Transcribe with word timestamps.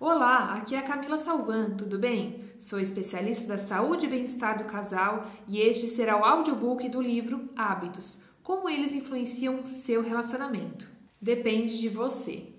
Olá, 0.00 0.54
aqui 0.54 0.76
é 0.76 0.78
a 0.78 0.82
Camila 0.82 1.18
Salvan, 1.18 1.70
tudo 1.70 1.98
bem? 1.98 2.44
Sou 2.56 2.78
especialista 2.78 3.48
da 3.48 3.58
saúde 3.58 4.06
e 4.06 4.08
bem-estar 4.08 4.56
do 4.56 4.62
casal 4.62 5.26
e 5.48 5.58
este 5.58 5.88
será 5.88 6.16
o 6.16 6.24
audiobook 6.24 6.88
do 6.88 7.00
livro 7.00 7.48
Hábitos: 7.56 8.22
Como 8.40 8.68
eles 8.68 8.92
influenciam 8.92 9.66
seu 9.66 10.00
relacionamento. 10.00 10.88
Depende 11.20 11.80
de 11.80 11.88
você. 11.88 12.54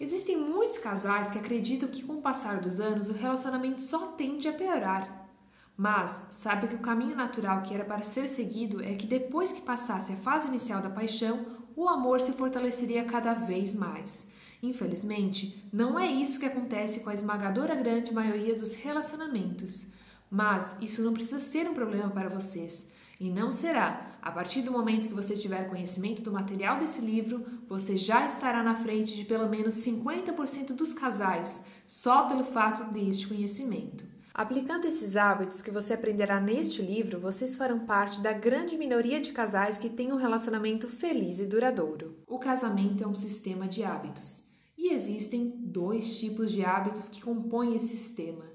Existem 0.00 0.36
muitos 0.36 0.78
casais 0.78 1.30
que 1.30 1.38
acreditam 1.38 1.88
que 1.88 2.02
com 2.02 2.14
o 2.14 2.22
passar 2.22 2.60
dos 2.60 2.80
anos 2.80 3.08
o 3.08 3.12
relacionamento 3.12 3.80
só 3.80 4.08
tende 4.08 4.48
a 4.48 4.52
piorar. 4.52 5.30
Mas 5.76 6.30
sabe 6.32 6.66
que 6.66 6.74
o 6.74 6.80
caminho 6.80 7.14
natural 7.14 7.62
que 7.62 7.72
era 7.72 7.84
para 7.84 8.02
ser 8.02 8.28
seguido 8.28 8.82
é 8.82 8.96
que 8.96 9.06
depois 9.06 9.52
que 9.52 9.62
passasse 9.62 10.12
a 10.12 10.16
fase 10.16 10.48
inicial 10.48 10.82
da 10.82 10.90
paixão, 10.90 11.46
o 11.76 11.88
amor 11.88 12.20
se 12.20 12.32
fortaleceria 12.32 13.04
cada 13.04 13.32
vez 13.32 13.74
mais. 13.74 14.39
Infelizmente, 14.62 15.68
não 15.72 15.98
é 15.98 16.06
isso 16.06 16.38
que 16.38 16.46
acontece 16.46 17.00
com 17.00 17.10
a 17.10 17.14
esmagadora 17.14 17.74
grande 17.74 18.12
maioria 18.12 18.54
dos 18.54 18.74
relacionamentos. 18.74 19.92
Mas 20.30 20.76
isso 20.80 21.02
não 21.02 21.14
precisa 21.14 21.40
ser 21.40 21.68
um 21.68 21.74
problema 21.74 22.10
para 22.10 22.28
vocês. 22.28 22.92
E 23.18 23.30
não 23.30 23.50
será. 23.50 24.18
A 24.22 24.30
partir 24.30 24.62
do 24.62 24.72
momento 24.72 25.08
que 25.08 25.14
você 25.14 25.36
tiver 25.36 25.68
conhecimento 25.68 26.22
do 26.22 26.32
material 26.32 26.78
desse 26.78 27.00
livro, 27.00 27.44
você 27.66 27.96
já 27.96 28.24
estará 28.24 28.62
na 28.62 28.74
frente 28.74 29.14
de 29.14 29.24
pelo 29.24 29.48
menos 29.48 29.74
50% 29.74 30.72
dos 30.72 30.92
casais, 30.92 31.66
só 31.86 32.28
pelo 32.28 32.44
fato 32.44 32.92
deste 32.92 33.26
conhecimento. 33.26 34.04
Aplicando 34.32 34.86
esses 34.86 35.16
hábitos 35.16 35.60
que 35.60 35.70
você 35.70 35.94
aprenderá 35.94 36.40
neste 36.40 36.80
livro, 36.80 37.18
vocês 37.18 37.56
farão 37.56 37.80
parte 37.80 38.20
da 38.20 38.32
grande 38.32 38.78
minoria 38.78 39.20
de 39.20 39.32
casais 39.32 39.76
que 39.76 39.90
têm 39.90 40.12
um 40.12 40.16
relacionamento 40.16 40.88
feliz 40.88 41.40
e 41.40 41.46
duradouro. 41.46 42.16
O 42.26 42.38
casamento 42.38 43.02
é 43.02 43.06
um 43.06 43.14
sistema 43.14 43.66
de 43.66 43.82
hábitos. 43.82 44.49
E 44.82 44.94
existem 44.94 45.58
dois 45.58 46.18
tipos 46.18 46.50
de 46.50 46.64
hábitos 46.64 47.06
que 47.06 47.20
compõem 47.20 47.76
esse 47.76 47.98
sistema: 47.98 48.46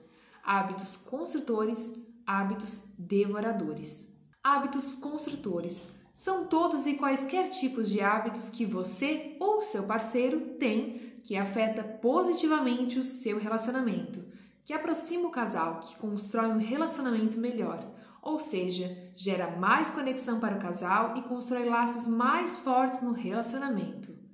hábitos 0.44 0.98
construtores, 0.98 2.04
hábitos 2.26 2.96
devoradores. 2.98 4.20
Hábitos 4.44 4.96
construtores 4.96 5.99
são 6.12 6.48
todos 6.48 6.88
e 6.88 6.96
quaisquer 6.96 7.49
tipos 7.49 7.88
de 7.88 8.02
hábitos 8.02 8.49
que 8.49 8.66
você 8.66 9.38
ou 9.40 9.62
seu 9.62 9.84
parceiro 9.84 10.55
tem 10.58 11.20
que 11.24 11.38
afeta 11.38 11.84
positivamente 11.84 12.98
o 12.98 13.04
seu 13.04 13.38
relacionamento, 13.38 14.26
que 14.64 14.74
aproxima 14.74 15.27
o 15.27 15.32
casal, 15.32 15.82
que 15.82 15.96
constrói 15.98 16.49
um 16.49 16.58
relacionamento 16.58 17.38
melhor, 17.38 17.88
ou 18.20 18.40
seja, 18.40 19.12
gera 19.16 19.55
mais 19.58 19.92
conexão 19.92 20.40
para 20.40 20.55
o 20.55 20.60
casal 20.60 21.18
e 21.18 21.21
constrói 21.21 21.66
laços 21.66 22.08
mais 22.08 22.58
fortes 22.58 23.04
no 23.04 23.12
relacionamento. 23.12 24.24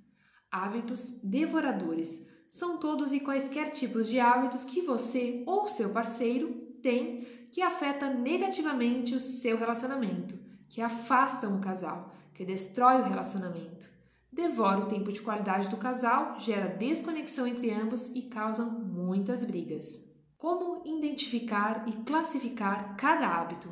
Hábitos 0.52 1.22
devoradores 1.24 2.30
são 2.50 2.78
todos 2.78 3.14
e 3.14 3.22
quaisquer 3.22 3.72
tipos 3.72 4.10
de 4.10 4.20
hábitos 4.20 4.66
que 4.66 4.82
você 4.82 5.42
ou 5.48 5.70
seu 5.70 5.92
parceiro 5.94 6.50
tem 6.82 7.26
que 7.50 7.62
afeta 7.62 8.10
negativamente 8.10 9.16
o 9.16 9.20
seu 9.22 9.58
relacionamento, 9.58 10.38
que 10.68 10.82
afastam 10.82 11.56
o 11.56 11.62
casal, 11.62 12.14
que 12.34 12.44
destrói 12.44 13.00
o 13.00 13.06
relacionamento, 13.06 13.88
devora 14.30 14.80
o 14.82 14.88
tempo 14.88 15.10
de 15.10 15.22
qualidade 15.22 15.70
do 15.70 15.78
casal, 15.78 16.38
gera 16.38 16.68
desconexão 16.68 17.48
entre 17.48 17.72
ambos 17.72 18.14
e 18.14 18.24
causam 18.24 18.72
muitas 18.72 19.46
brigas. 19.46 20.18
Como 20.38 20.82
identificar 20.86 21.88
e 21.88 21.94
classificar 22.04 22.98
cada 22.98 23.28
hábito? 23.28 23.70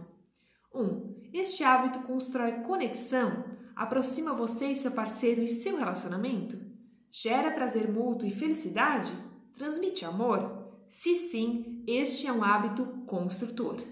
1. 0.74 0.82
Um, 0.82 1.16
este 1.34 1.64
hábito 1.64 2.00
constrói 2.04 2.62
conexão, 2.62 3.44
aproxima 3.76 4.34
você 4.34 4.68
e 4.68 4.76
seu 4.78 4.92
parceiro 4.92 5.42
e 5.42 5.48
seu 5.48 5.78
relacionamento? 5.78 6.69
Gera 7.12 7.52
prazer 7.52 7.92
mútuo 7.92 8.28
e 8.28 8.32
felicidade? 8.32 9.12
Transmite 9.58 10.06
amor? 10.06 10.70
Se 10.90 11.16
sim, 11.16 11.84
este 11.88 12.28
é 12.28 12.32
um 12.32 12.44
hábito 12.44 12.86
construtor. 13.08 13.84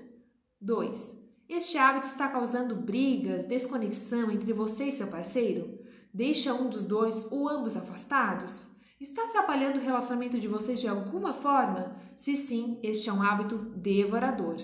2. 0.61 1.27
Este 1.49 1.77
hábito 1.77 2.05
está 2.05 2.29
causando 2.29 2.75
brigas, 2.75 3.47
desconexão 3.47 4.29
entre 4.29 4.53
você 4.53 4.89
e 4.89 4.91
seu 4.91 5.07
parceiro? 5.07 5.79
Deixa 6.13 6.53
um 6.53 6.69
dos 6.69 6.85
dois 6.85 7.31
ou 7.31 7.49
ambos 7.49 7.75
afastados? 7.75 8.77
Está 8.99 9.23
atrapalhando 9.23 9.79
o 9.79 9.81
relacionamento 9.81 10.39
de 10.39 10.47
vocês 10.47 10.79
de 10.79 10.87
alguma 10.87 11.33
forma? 11.33 11.95
Se 12.15 12.35
sim, 12.35 12.79
este 12.83 13.09
é 13.09 13.13
um 13.13 13.23
hábito 13.23 13.57
devorador. 13.75 14.57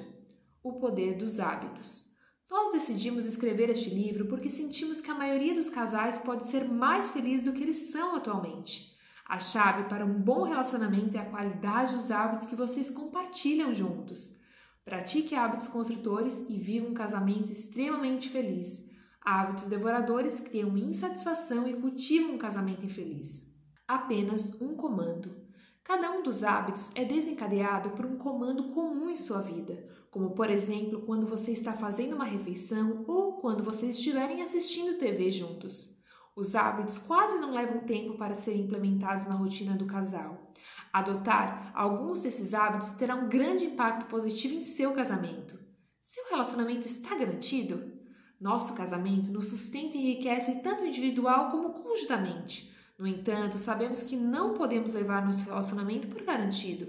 O 0.62 0.74
poder 0.74 1.18
dos 1.18 1.40
hábitos. 1.40 2.13
Nós 2.54 2.72
decidimos 2.72 3.26
escrever 3.26 3.72
este 3.72 3.90
livro 3.90 4.28
porque 4.28 4.48
sentimos 4.48 5.02
que 5.02 5.10
a 5.10 5.16
maioria 5.16 5.56
dos 5.56 5.72
casais 5.72 6.20
pode 6.20 6.44
ser 6.44 6.70
mais 6.70 7.10
feliz 7.10 7.42
do 7.42 7.52
que 7.52 7.64
eles 7.64 7.90
são 7.92 8.16
atualmente. 8.16 8.96
A 9.28 9.40
chave 9.40 9.90
para 9.90 10.06
um 10.06 10.22
bom 10.22 10.44
relacionamento 10.44 11.18
é 11.18 11.20
a 11.20 11.26
qualidade 11.26 11.96
dos 11.96 12.12
hábitos 12.12 12.46
que 12.46 12.56
vocês 12.56 12.92
compartilham 12.92 13.74
juntos. 13.74 14.40
Pratique 14.86 15.34
hábitos 15.34 15.68
construtores 15.68 16.48
e 16.48 16.60
viva 16.60 16.88
um 16.88 16.94
casamento 16.94 17.52
extremamente 17.52 18.30
feliz. 18.30 18.92
Hábitos 19.20 19.66
devoradores 19.66 20.40
criam 20.40 20.78
insatisfação 20.78 21.68
e 21.68 21.74
cultivam 21.74 22.36
um 22.36 22.38
casamento 22.38 22.86
infeliz. 22.86 23.58
Apenas 23.88 24.62
um 24.62 24.76
comando. 24.76 25.43
Cada 25.84 26.12
um 26.12 26.24
dos 26.24 26.44
hábitos 26.44 26.96
é 26.96 27.04
desencadeado 27.04 27.90
por 27.90 28.06
um 28.06 28.18
comando 28.18 28.70
comum 28.70 29.10
em 29.10 29.18
sua 29.18 29.42
vida, 29.42 29.86
como 30.10 30.32
por 30.32 30.50
exemplo 30.50 31.02
quando 31.02 31.28
você 31.28 31.52
está 31.52 31.74
fazendo 31.74 32.16
uma 32.16 32.24
refeição 32.24 33.04
ou 33.06 33.34
quando 33.34 33.64
vocês 33.64 33.98
estiverem 33.98 34.42
assistindo 34.42 34.98
TV 34.98 35.30
juntos. 35.30 36.02
Os 36.36 36.56
hábitos 36.56 36.98
quase 36.98 37.38
não 37.38 37.52
levam 37.54 37.82
tempo 37.82 38.18
para 38.18 38.34
serem 38.34 38.62
implementados 38.62 39.28
na 39.28 39.36
rotina 39.36 39.76
do 39.76 39.86
casal. 39.86 40.50
Adotar 40.92 41.72
alguns 41.76 42.22
desses 42.22 42.54
hábitos 42.54 42.94
terá 42.94 43.16
um 43.16 43.28
grande 43.28 43.66
impacto 43.66 44.06
positivo 44.06 44.56
em 44.56 44.62
seu 44.62 44.94
casamento. 44.94 45.60
Seu 46.02 46.30
relacionamento 46.30 46.88
está 46.88 47.16
garantido? 47.16 47.92
Nosso 48.40 48.76
casamento 48.76 49.32
nos 49.32 49.50
sustenta 49.50 49.98
e 49.98 50.02
enriquece 50.02 50.64
tanto 50.64 50.86
individual 50.86 51.50
como 51.52 51.74
conjuntamente. 51.74 52.73
No 53.04 53.10
entanto, 53.10 53.60
sabemos 53.60 54.02
que 54.04 54.16
não 54.16 54.54
podemos 54.54 54.94
levar 54.94 55.26
nosso 55.26 55.44
relacionamento 55.44 56.08
por 56.08 56.24
garantido. 56.24 56.88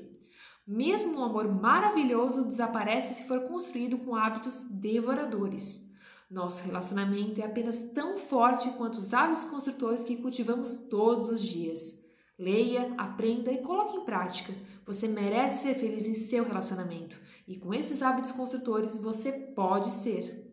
Mesmo 0.65 1.19
um 1.19 1.25
amor 1.25 1.53
maravilhoso 1.53 2.45
desaparece 2.45 3.15
se 3.15 3.27
for 3.27 3.41
construído 3.49 3.99
com 3.99 4.15
hábitos 4.15 4.71
devoradores. 4.71 5.93
Nosso 6.31 6.63
relacionamento 6.63 7.41
é 7.41 7.45
apenas 7.45 7.93
tão 7.95 8.17
forte 8.17 8.71
quanto 8.77 8.95
os 8.95 9.13
hábitos 9.13 9.43
construtores 9.43 10.05
que 10.05 10.19
cultivamos 10.19 10.87
todos 10.89 11.31
os 11.31 11.43
dias. 11.43 12.05
Leia, 12.39 12.95
aprenda 12.97 13.51
e 13.51 13.59
coloque 13.59 13.97
em 13.97 14.05
prática. 14.05 14.55
Você 14.87 15.09
merece 15.09 15.65
ser 15.65 15.75
feliz 15.75 16.07
em 16.07 16.15
seu 16.15 16.45
relacionamento 16.45 17.21
e 17.45 17.59
com 17.59 17.75
esses 17.75 18.03
hábitos 18.03 18.31
construtores 18.31 18.97
você 18.97 19.33
pode 19.33 19.93
ser. 19.93 20.49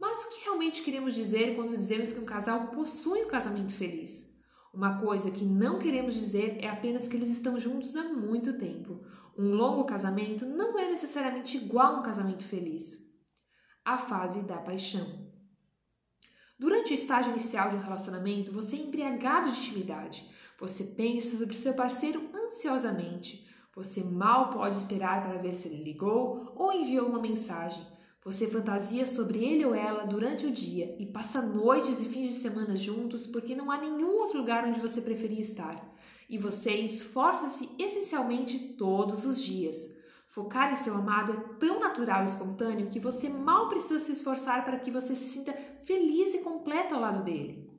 Mas 0.00 0.24
o 0.24 0.30
que 0.30 0.44
realmente 0.46 0.82
queremos 0.82 1.14
dizer 1.14 1.54
quando 1.54 1.78
dizemos 1.78 2.10
que 2.10 2.18
um 2.18 2.24
casal 2.24 2.72
possui 2.72 3.22
um 3.22 3.28
casamento 3.28 3.72
feliz? 3.72 4.33
Uma 4.74 4.98
coisa 4.98 5.30
que 5.30 5.44
não 5.44 5.78
queremos 5.78 6.14
dizer 6.14 6.58
é 6.60 6.68
apenas 6.68 7.06
que 7.06 7.16
eles 7.16 7.28
estão 7.28 7.60
juntos 7.60 7.94
há 7.94 8.02
muito 8.08 8.58
tempo. 8.58 9.04
Um 9.38 9.54
longo 9.54 9.84
casamento 9.84 10.44
não 10.44 10.76
é 10.76 10.88
necessariamente 10.88 11.56
igual 11.56 11.94
a 11.94 12.00
um 12.00 12.02
casamento 12.02 12.44
feliz. 12.44 13.14
A 13.84 13.96
fase 13.96 14.42
da 14.42 14.56
paixão. 14.56 15.32
Durante 16.58 16.92
o 16.92 16.94
estágio 16.94 17.30
inicial 17.30 17.70
de 17.70 17.76
um 17.76 17.82
relacionamento, 17.82 18.50
você 18.50 18.74
é 18.74 18.80
embriagado 18.80 19.50
de 19.50 19.58
intimidade. 19.58 20.28
Você 20.58 20.94
pensa 20.96 21.36
sobre 21.36 21.54
seu 21.54 21.74
parceiro 21.74 22.28
ansiosamente. 22.34 23.46
Você 23.76 24.02
mal 24.02 24.50
pode 24.50 24.78
esperar 24.78 25.22
para 25.22 25.38
ver 25.38 25.52
se 25.52 25.68
ele 25.68 25.84
ligou 25.84 26.52
ou 26.56 26.72
enviou 26.72 27.08
uma 27.08 27.20
mensagem. 27.20 27.84
Você 28.24 28.48
fantasia 28.48 29.04
sobre 29.04 29.44
ele 29.44 29.66
ou 29.66 29.74
ela 29.74 30.04
durante 30.04 30.46
o 30.46 30.50
dia 30.50 30.96
e 30.98 31.04
passa 31.04 31.42
noites 31.42 32.00
e 32.00 32.06
fins 32.06 32.28
de 32.28 32.34
semana 32.34 32.74
juntos 32.74 33.26
porque 33.26 33.54
não 33.54 33.70
há 33.70 33.76
nenhum 33.76 34.16
outro 34.16 34.38
lugar 34.38 34.66
onde 34.66 34.80
você 34.80 35.02
preferia 35.02 35.40
estar. 35.40 35.94
E 36.26 36.38
você 36.38 36.72
esforça-se 36.72 37.70
essencialmente 37.78 38.58
todos 38.78 39.26
os 39.26 39.42
dias. 39.42 40.02
Focar 40.26 40.72
em 40.72 40.76
seu 40.76 40.94
amado 40.94 41.32
é 41.32 41.58
tão 41.58 41.78
natural 41.78 42.22
e 42.22 42.24
espontâneo 42.24 42.88
que 42.88 42.98
você 42.98 43.28
mal 43.28 43.68
precisa 43.68 44.00
se 44.00 44.12
esforçar 44.12 44.64
para 44.64 44.78
que 44.78 44.90
você 44.90 45.14
se 45.14 45.26
sinta 45.26 45.52
feliz 45.84 46.32
e 46.32 46.42
completo 46.42 46.94
ao 46.94 47.02
lado 47.02 47.22
dele. 47.22 47.70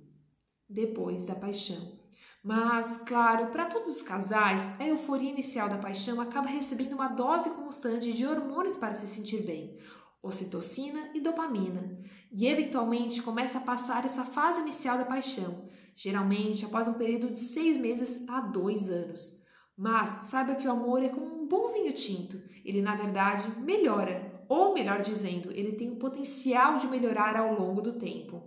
Depois 0.69 1.25
da 1.25 1.33
paixão. 1.33 1.99
Mas, 2.43 2.97
claro, 2.97 3.47
para 3.47 3.65
todos 3.65 3.89
os 3.89 4.03
casais, 4.03 4.79
a 4.79 4.87
euforia 4.87 5.31
inicial 5.31 5.67
da 5.67 5.79
paixão 5.79 6.21
acaba 6.21 6.47
recebendo 6.47 6.93
uma 6.93 7.07
dose 7.07 7.49
constante 7.55 8.13
de 8.13 8.23
hormônios 8.27 8.75
para 8.75 8.93
se 8.93 9.07
sentir 9.07 9.41
bem, 9.43 9.79
ocitocina 10.25 11.11
e 11.13 11.21
dopamina, 11.21 11.97
e 12.31 12.47
eventualmente 12.47 13.21
começa 13.21 13.59
a 13.59 13.61
passar 13.61 14.03
essa 14.03 14.25
fase 14.25 14.61
inicial 14.61 14.97
da 14.97 15.05
paixão, 15.05 15.69
geralmente 15.95 16.65
após 16.65 16.87
um 16.87 16.95
período 16.95 17.31
de 17.31 17.39
seis 17.39 17.77
meses 17.77 18.27
a 18.27 18.41
dois 18.41 18.89
anos. 18.89 19.43
Mas 19.77 20.25
saiba 20.25 20.55
que 20.55 20.67
o 20.67 20.71
amor 20.71 21.03
é 21.03 21.09
como 21.09 21.43
um 21.43 21.47
bom 21.47 21.67
vinho 21.67 21.93
tinto, 21.93 22.41
ele 22.63 22.81
na 22.81 22.95
verdade 22.95 23.47
melhora, 23.61 24.43
ou 24.47 24.73
melhor 24.73 25.01
dizendo, 25.01 25.51
ele 25.51 25.73
tem 25.73 25.91
o 25.91 25.97
potencial 25.97 26.77
de 26.77 26.87
melhorar 26.87 27.35
ao 27.35 27.53
longo 27.59 27.81
do 27.81 27.93
tempo. 27.93 28.43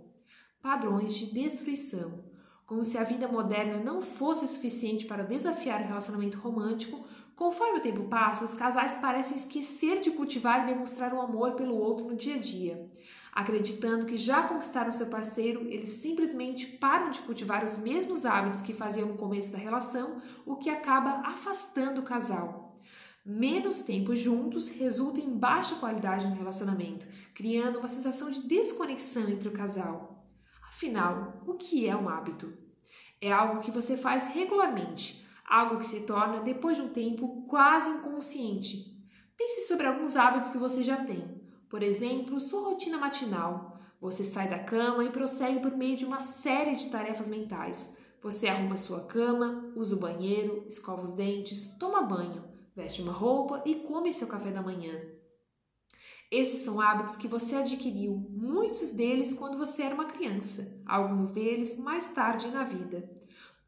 Padrões 0.61 1.13
de 1.13 1.27
destruição. 1.27 2.27
Como 2.65 2.83
se 2.83 2.97
a 2.97 3.03
vida 3.03 3.27
moderna 3.27 3.79
não 3.79 4.01
fosse 4.01 4.47
suficiente 4.47 5.05
para 5.05 5.23
desafiar 5.23 5.81
o 5.81 5.87
relacionamento 5.87 6.37
romântico, 6.37 7.03
conforme 7.39 7.79
o 7.79 7.81
tempo 7.81 8.03
passa, 8.03 8.43
os 8.43 8.53
casais 8.53 8.95
parecem 8.95 9.37
esquecer 9.37 10.01
de 10.01 10.11
cultivar 10.11 10.61
e 10.61 10.73
demonstrar 10.73 11.13
o 11.13 11.21
amor 11.21 11.53
pelo 11.53 11.73
outro 11.73 12.05
no 12.05 12.17
dia 12.17 12.35
a 12.35 12.37
dia. 12.37 12.85
Acreditando 13.31 14.05
que 14.05 14.17
já 14.17 14.43
conquistaram 14.43 14.91
seu 14.91 15.07
parceiro, 15.07 15.61
eles 15.69 15.89
simplesmente 15.89 16.67
param 16.67 17.09
de 17.09 17.21
cultivar 17.21 17.63
os 17.63 17.77
mesmos 17.77 18.25
hábitos 18.25 18.61
que 18.61 18.73
faziam 18.73 19.07
no 19.07 19.17
começo 19.17 19.53
da 19.53 19.57
relação, 19.57 20.21
o 20.45 20.57
que 20.57 20.69
acaba 20.69 21.21
afastando 21.29 22.01
o 22.01 22.03
casal. 22.03 22.77
Menos 23.25 23.83
tempo 23.83 24.13
juntos 24.17 24.67
resulta 24.67 25.21
em 25.21 25.37
baixa 25.37 25.75
qualidade 25.75 26.27
no 26.27 26.35
relacionamento, 26.35 27.07
criando 27.33 27.79
uma 27.79 27.87
sensação 27.87 28.29
de 28.29 28.41
desconexão 28.49 29.29
entre 29.29 29.47
o 29.47 29.53
casal. 29.53 30.25
Afinal, 30.67 31.41
o 31.47 31.53
que 31.53 31.87
é 31.87 31.95
um 31.95 32.09
hábito? 32.09 32.51
É 33.21 33.31
algo 33.31 33.61
que 33.61 33.71
você 33.71 33.95
faz 33.95 34.33
regularmente, 34.33 35.25
algo 35.49 35.79
que 35.79 35.87
se 35.87 36.05
torna, 36.05 36.41
depois 36.41 36.77
de 36.77 36.83
um 36.83 36.89
tempo, 36.89 37.43
quase 37.47 37.89
inconsciente. 37.89 38.95
Pense 39.35 39.67
sobre 39.67 39.87
alguns 39.87 40.15
hábitos 40.15 40.51
que 40.51 40.59
você 40.59 40.83
já 40.83 41.03
tem. 41.03 41.41
Por 41.67 41.81
exemplo, 41.81 42.39
sua 42.39 42.69
rotina 42.69 42.97
matinal. 42.99 43.79
Você 43.99 44.23
sai 44.23 44.47
da 44.47 44.59
cama 44.59 45.03
e 45.03 45.09
prossegue 45.09 45.59
por 45.59 45.75
meio 45.75 45.97
de 45.97 46.05
uma 46.05 46.19
série 46.19 46.75
de 46.75 46.89
tarefas 46.89 47.27
mentais. 47.27 47.97
Você 48.21 48.47
arruma 48.47 48.77
sua 48.77 49.05
cama, 49.05 49.73
usa 49.75 49.95
o 49.95 49.99
banheiro, 49.99 50.63
escova 50.67 51.01
os 51.01 51.15
dentes, 51.15 51.77
toma 51.77 52.01
banho, 52.01 52.43
veste 52.75 53.01
uma 53.01 53.13
roupa 53.13 53.63
e 53.65 53.75
come 53.75 54.13
seu 54.13 54.27
café 54.27 54.51
da 54.51 54.61
manhã. 54.61 54.93
Esses 56.31 56.61
são 56.61 56.79
hábitos 56.79 57.15
que 57.15 57.27
você 57.27 57.55
adquiriu, 57.55 58.13
muitos 58.29 58.91
deles 58.91 59.33
quando 59.33 59.57
você 59.57 59.81
era 59.83 59.95
uma 59.95 60.05
criança, 60.05 60.79
alguns 60.85 61.31
deles 61.31 61.79
mais 61.79 62.13
tarde 62.13 62.49
na 62.49 62.63
vida. 62.63 63.09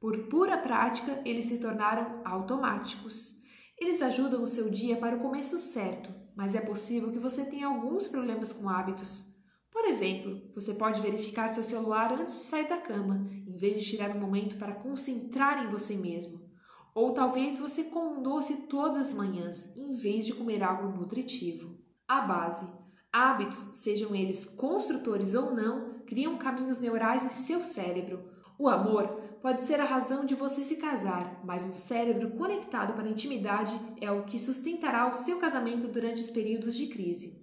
Por 0.02 0.18
pura 0.30 0.58
prática, 0.58 1.22
eles 1.24 1.46
se 1.46 1.62
tornaram 1.62 2.24
automáticos. 2.26 3.44
Eles 3.80 4.02
ajudam 4.02 4.42
o 4.42 4.48
seu 4.48 4.72
dia 4.72 4.98
para 4.98 5.16
o 5.16 5.20
começo 5.20 5.60
certo, 5.60 6.12
mas 6.36 6.56
é 6.56 6.62
possível 6.62 7.12
que 7.12 7.20
você 7.20 7.46
tenha 7.46 7.68
alguns 7.68 8.08
problemas 8.08 8.52
com 8.52 8.68
hábitos. 8.68 9.36
Por 9.72 9.86
exemplo, 9.86 10.42
você 10.56 10.74
pode 10.74 11.00
verificar 11.04 11.50
seu 11.50 11.64
celular 11.64 12.14
antes 12.14 12.34
de 12.34 12.46
sair 12.46 12.68
da 12.68 12.80
cama, 12.80 13.30
em 13.48 13.56
vez 13.56 13.78
de 13.78 13.92
tirar 13.92 14.10
um 14.10 14.20
momento 14.20 14.58
para 14.58 14.74
concentrar 14.74 15.64
em 15.64 15.70
você 15.70 15.96
mesmo. 15.96 16.50
Ou 16.96 17.14
talvez 17.14 17.60
você 17.60 17.84
coma 17.84 18.18
um 18.18 18.24
doce 18.24 18.64
todas 18.64 18.98
as 18.98 19.14
manhãs, 19.14 19.78
em 19.78 19.94
vez 19.94 20.26
de 20.26 20.34
comer 20.34 20.64
algo 20.64 20.98
nutritivo. 20.98 21.78
A 22.08 22.22
base. 22.22 22.76
Hábitos, 23.14 23.70
sejam 23.74 24.16
eles 24.16 24.46
construtores 24.46 25.36
ou 25.36 25.54
não, 25.54 26.00
criam 26.08 26.40
caminhos 26.40 26.80
neurais 26.80 27.24
em 27.24 27.30
seu 27.30 27.64
cérebro. 27.64 28.32
O 28.58 28.68
amor 28.68 29.21
pode 29.42 29.64
ser 29.64 29.80
a 29.80 29.86
razão 29.86 30.26
de 30.26 30.36
você 30.36 30.64
se 30.64 30.78
casar, 30.78 31.42
mas 31.44 31.66
um 31.66 31.74
cérebro 31.74 32.32
conectado 32.32 32.94
para 32.94 33.06
a 33.06 33.12
intimidade 33.12 33.78
é 34.00 34.12
o 34.12 34.24
que 34.24 34.38
sustentará 34.38 35.10
o 35.10 35.14
seu 35.14 35.40
casamento 35.40 35.88
durante 35.88 36.22
os 36.22 36.30
períodos 36.30 36.76
de 36.76 36.88
crise. 36.88 37.42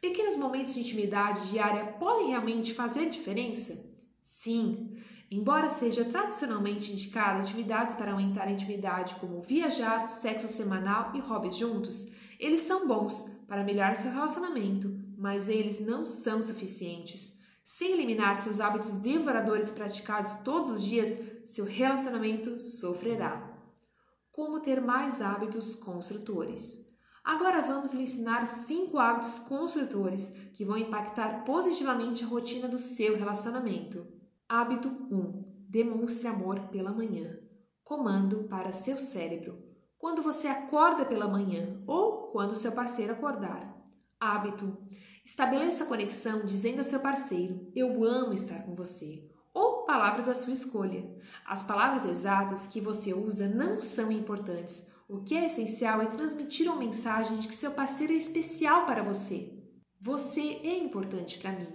Pequenos 0.00 0.36
momentos 0.36 0.74
de 0.74 0.80
intimidade 0.80 1.50
diária 1.50 1.84
podem 1.98 2.28
realmente 2.28 2.74
fazer 2.74 3.08
diferença? 3.10 3.88
Sim. 4.22 4.96
Embora 5.30 5.70
seja 5.70 6.04
tradicionalmente 6.04 6.92
indicado 6.92 7.40
atividades 7.40 7.96
para 7.96 8.12
aumentar 8.12 8.48
a 8.48 8.52
intimidade, 8.52 9.14
como 9.16 9.40
viajar, 9.40 10.06
sexo 10.08 10.48
semanal 10.48 11.12
e 11.14 11.20
hobbies 11.20 11.56
juntos, 11.56 12.12
eles 12.38 12.62
são 12.62 12.88
bons 12.88 13.44
para 13.46 13.62
melhorar 13.62 13.94
seu 13.94 14.10
relacionamento, 14.10 14.92
mas 15.16 15.48
eles 15.48 15.86
não 15.86 16.06
são 16.06 16.42
suficientes. 16.42 17.39
Sem 17.72 17.92
eliminar 17.92 18.36
seus 18.36 18.60
hábitos 18.60 18.94
devoradores 18.94 19.70
praticados 19.70 20.42
todos 20.42 20.70
os 20.70 20.82
dias, 20.82 21.24
seu 21.44 21.64
relacionamento 21.64 22.58
sofrerá. 22.60 23.56
Como 24.32 24.58
ter 24.58 24.80
mais 24.80 25.22
hábitos 25.22 25.76
construtores? 25.76 26.92
Agora 27.22 27.62
vamos 27.62 27.94
lhe 27.94 28.02
ensinar 28.02 28.44
cinco 28.48 28.98
hábitos 28.98 29.38
construtores 29.38 30.30
que 30.52 30.64
vão 30.64 30.76
impactar 30.76 31.44
positivamente 31.44 32.24
a 32.24 32.26
rotina 32.26 32.66
do 32.66 32.76
seu 32.76 33.16
relacionamento. 33.16 34.04
Hábito 34.48 34.88
1. 34.88 35.64
Demonstre 35.68 36.26
amor 36.26 36.58
pela 36.72 36.90
manhã. 36.90 37.38
Comando 37.84 38.48
para 38.48 38.72
seu 38.72 38.98
cérebro 38.98 39.62
quando 39.96 40.24
você 40.24 40.48
acorda 40.48 41.04
pela 41.04 41.28
manhã 41.28 41.80
ou 41.86 42.32
quando 42.32 42.56
seu 42.56 42.72
parceiro 42.72 43.12
acordar. 43.12 43.80
Hábito. 44.18 44.76
Estabeleça 45.24 45.86
conexão 45.86 46.44
dizendo 46.44 46.78
ao 46.78 46.84
seu 46.84 47.00
parceiro: 47.00 47.70
Eu 47.74 48.04
amo 48.04 48.32
estar 48.32 48.62
com 48.64 48.74
você. 48.74 49.28
Ou 49.52 49.84
palavras 49.84 50.28
à 50.28 50.34
sua 50.34 50.52
escolha. 50.52 51.08
As 51.44 51.62
palavras 51.62 52.04
exatas 52.04 52.66
que 52.66 52.80
você 52.80 53.12
usa 53.12 53.48
não 53.48 53.82
são 53.82 54.10
importantes. 54.10 54.90
O 55.08 55.22
que 55.22 55.34
é 55.34 55.46
essencial 55.46 56.00
é 56.00 56.06
transmitir 56.06 56.66
uma 56.68 56.76
mensagem 56.76 57.38
de 57.38 57.48
que 57.48 57.54
seu 57.54 57.72
parceiro 57.72 58.12
é 58.12 58.16
especial 58.16 58.86
para 58.86 59.02
você. 59.02 59.52
Você 60.00 60.60
é 60.62 60.78
importante 60.78 61.38
para 61.38 61.52
mim. 61.52 61.66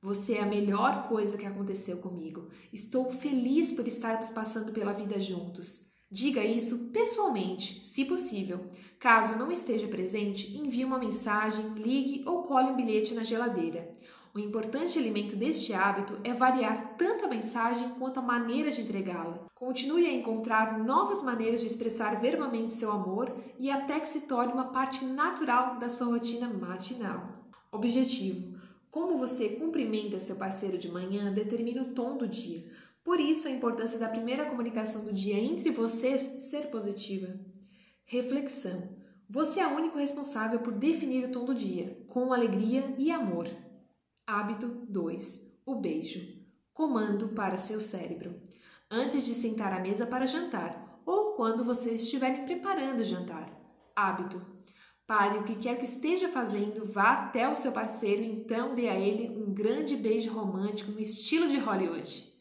Você 0.00 0.34
é 0.34 0.42
a 0.42 0.46
melhor 0.46 1.08
coisa 1.08 1.36
que 1.36 1.46
aconteceu 1.46 1.98
comigo. 1.98 2.48
Estou 2.72 3.10
feliz 3.10 3.72
por 3.72 3.88
estarmos 3.88 4.30
passando 4.30 4.72
pela 4.72 4.92
vida 4.92 5.18
juntos. 5.18 5.92
Diga 6.10 6.44
isso 6.44 6.90
pessoalmente, 6.92 7.84
se 7.84 8.04
possível. 8.04 8.68
Caso 9.04 9.36
não 9.36 9.52
esteja 9.52 9.86
presente, 9.86 10.56
envie 10.56 10.82
uma 10.82 10.98
mensagem, 10.98 11.74
ligue 11.74 12.22
ou 12.24 12.44
cole 12.44 12.70
um 12.70 12.74
bilhete 12.74 13.12
na 13.12 13.22
geladeira. 13.22 13.92
O 14.34 14.38
importante 14.38 14.98
elemento 14.98 15.36
deste 15.36 15.74
hábito 15.74 16.18
é 16.24 16.32
variar 16.32 16.96
tanto 16.96 17.26
a 17.26 17.28
mensagem 17.28 17.90
quanto 17.98 18.18
a 18.18 18.22
maneira 18.22 18.70
de 18.70 18.80
entregá-la. 18.80 19.44
Continue 19.54 20.06
a 20.06 20.12
encontrar 20.14 20.78
novas 20.82 21.22
maneiras 21.22 21.60
de 21.60 21.66
expressar 21.66 22.18
verbalmente 22.18 22.72
seu 22.72 22.90
amor 22.90 23.30
e 23.58 23.70
até 23.70 24.00
que 24.00 24.08
se 24.08 24.22
torne 24.22 24.54
uma 24.54 24.72
parte 24.72 25.04
natural 25.04 25.78
da 25.78 25.90
sua 25.90 26.06
rotina 26.06 26.48
matinal. 26.48 27.44
Objetivo: 27.70 28.58
como 28.90 29.18
você 29.18 29.50
cumprimenta 29.50 30.18
seu 30.18 30.36
parceiro 30.36 30.78
de 30.78 30.90
manhã 30.90 31.30
determina 31.30 31.82
o 31.82 31.92
tom 31.92 32.16
do 32.16 32.26
dia. 32.26 32.64
Por 33.04 33.20
isso, 33.20 33.48
a 33.48 33.50
importância 33.50 33.98
da 33.98 34.08
primeira 34.08 34.46
comunicação 34.46 35.04
do 35.04 35.12
dia 35.12 35.38
entre 35.38 35.70
vocês 35.70 36.22
ser 36.22 36.70
positiva. 36.70 37.38
Reflexão. 38.06 38.93
Você 39.28 39.60
é 39.60 39.66
o 39.66 39.74
único 39.74 39.98
responsável 39.98 40.60
por 40.60 40.72
definir 40.72 41.24
o 41.24 41.32
tom 41.32 41.44
do 41.44 41.54
dia, 41.54 42.04
com 42.08 42.32
alegria 42.32 42.94
e 42.98 43.10
amor. 43.10 43.48
Hábito 44.26 44.68
2. 44.88 45.60
O 45.64 45.76
beijo. 45.76 46.20
Comando 46.72 47.28
para 47.28 47.56
seu 47.56 47.80
cérebro. 47.80 48.40
Antes 48.90 49.24
de 49.24 49.32
sentar 49.32 49.72
à 49.72 49.80
mesa 49.80 50.06
para 50.06 50.26
jantar 50.26 51.00
ou 51.06 51.32
quando 51.32 51.64
vocês 51.64 52.02
estiverem 52.02 52.44
preparando 52.44 53.00
o 53.00 53.04
jantar. 53.04 53.50
Hábito. 53.96 54.40
Pare 55.06 55.38
o 55.38 55.44
que 55.44 55.56
quer 55.56 55.78
que 55.78 55.84
esteja 55.84 56.28
fazendo, 56.28 56.84
vá 56.86 57.12
até 57.12 57.48
o 57.48 57.56
seu 57.56 57.72
parceiro 57.72 58.22
e 58.22 58.30
então 58.30 58.74
dê 58.74 58.88
a 58.88 58.98
ele 58.98 59.36
um 59.36 59.52
grande 59.52 59.96
beijo 59.96 60.32
romântico 60.32 60.90
no 60.92 61.00
estilo 61.00 61.48
de 61.48 61.58
Hollywood. 61.58 62.32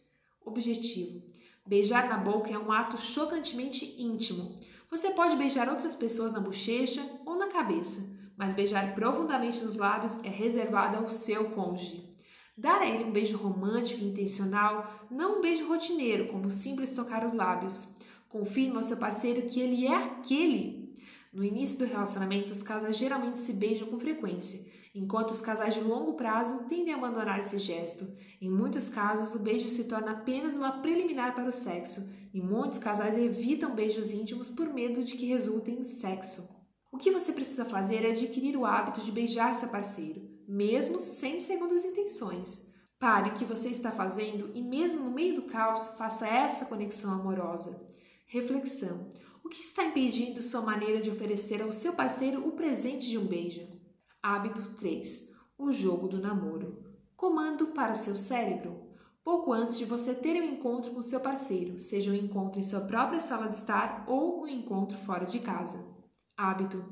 Objetivo: 0.46 1.22
beijar 1.66 2.08
na 2.08 2.18
boca 2.18 2.54
é 2.54 2.58
um 2.58 2.72
ato 2.72 2.98
chocantemente 2.98 4.02
íntimo. 4.02 4.56
Você 4.94 5.10
pode 5.10 5.36
beijar 5.36 5.70
outras 5.70 5.96
pessoas 5.96 6.34
na 6.34 6.40
bochecha 6.40 7.04
ou 7.26 7.36
na 7.36 7.48
cabeça, 7.48 8.16
mas 8.38 8.54
beijar 8.54 8.94
profundamente 8.94 9.64
nos 9.64 9.76
lábios 9.76 10.24
é 10.24 10.30
reservado 10.30 10.98
ao 10.98 11.10
seu 11.10 11.50
cônjuge. 11.50 12.16
Dar 12.56 12.80
a 12.80 12.86
ele 12.88 13.06
um 13.06 13.12
beijo 13.12 13.36
romântico 13.36 14.04
e 14.04 14.08
intencional, 14.08 15.08
não 15.10 15.40
um 15.40 15.42
beijo 15.42 15.68
rotineiro, 15.68 16.28
como 16.28 16.52
simples 16.52 16.94
tocar 16.94 17.26
os 17.26 17.34
lábios. 17.34 17.96
Confirme 18.30 18.78
ao 18.78 18.84
seu 18.84 18.98
parceiro 18.98 19.48
que 19.48 19.60
ele 19.60 19.88
é 19.88 19.96
aquele. 19.96 20.94
No 21.34 21.44
início 21.44 21.80
do 21.80 21.92
relacionamento, 21.92 22.54
os 22.54 22.62
casais 22.62 22.96
geralmente 22.96 23.40
se 23.40 23.54
beijam 23.54 23.88
com 23.88 24.00
frequência, 24.00 24.72
enquanto 24.94 25.32
os 25.32 25.42
casais 25.42 25.74
de 25.74 25.80
longo 25.80 26.14
prazo 26.14 26.66
tendem 26.66 26.94
a 26.94 26.98
abandonar 26.98 27.40
esse 27.40 27.58
gesto. 27.58 28.08
Em 28.40 28.48
muitos 28.48 28.90
casos, 28.90 29.34
o 29.34 29.44
beijo 29.44 29.68
se 29.70 29.88
torna 29.88 30.12
apenas 30.12 30.56
uma 30.56 30.84
preliminar 30.84 31.34
para 31.34 31.50
o 31.50 31.52
sexo, 31.52 32.08
e 32.34 32.42
muitos 32.42 32.80
casais 32.80 33.16
evitam 33.16 33.76
beijos 33.76 34.12
íntimos 34.12 34.50
por 34.50 34.74
medo 34.74 35.04
de 35.04 35.16
que 35.16 35.28
resultem 35.28 35.80
em 35.80 35.84
sexo. 35.84 36.50
O 36.92 36.98
que 36.98 37.12
você 37.12 37.32
precisa 37.32 37.66
fazer 37.66 38.04
é 38.06 38.12
adquirir 38.12 38.58
o 38.58 38.66
hábito 38.66 39.02
de 39.02 39.12
beijar 39.12 39.54
seu 39.54 39.70
parceiro, 39.70 40.22
mesmo 40.48 41.00
sem 41.00 41.40
segundas 41.40 41.86
intenções. 41.86 42.74
Pare 43.00 43.30
o 43.30 43.34
que 43.34 43.46
você 43.46 43.70
está 43.70 43.92
fazendo 43.92 44.52
e, 44.54 44.62
mesmo 44.62 45.04
no 45.04 45.12
meio 45.12 45.36
do 45.36 45.44
caos, 45.44 45.96
faça 45.98 46.28
essa 46.28 46.66
conexão 46.66 47.14
amorosa. 47.14 47.86
Reflexão: 48.28 49.10
o 49.44 49.50
que 49.50 49.62
está 49.62 49.84
impedindo 49.84 50.42
sua 50.42 50.62
maneira 50.62 51.02
de 51.02 51.10
oferecer 51.10 51.62
ao 51.62 51.72
seu 51.72 51.94
parceiro 51.94 52.48
o 52.48 52.54
presente 52.54 53.10
de 53.10 53.18
um 53.18 53.28
beijo? 53.28 53.68
Hábito 54.22 54.62
3. 54.76 55.34
O 55.58 55.72
jogo 55.72 56.08
do 56.08 56.22
namoro. 56.22 56.82
Comando 57.16 57.68
para 57.68 57.94
seu 57.94 58.16
cérebro. 58.16 58.83
Pouco 59.24 59.54
antes 59.54 59.78
de 59.78 59.86
você 59.86 60.14
ter 60.14 60.42
um 60.42 60.46
encontro 60.46 60.92
com 60.92 61.02
seu 61.02 61.22
parceiro, 61.22 61.80
seja 61.80 62.12
um 62.12 62.16
encontro 62.16 62.60
em 62.60 62.64
sua 62.64 62.82
própria 62.82 63.22
sala 63.22 63.48
de 63.48 63.56
estar 63.56 64.04
ou 64.06 64.44
um 64.44 64.48
encontro 64.48 64.98
fora 64.98 65.26
de 65.26 65.40
casa. 65.40 65.94
Hábito. 66.36 66.84